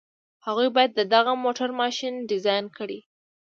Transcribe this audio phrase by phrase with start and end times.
[0.45, 2.99] هغوی بايد د دغه موټر ماشين ډيزاين کړي.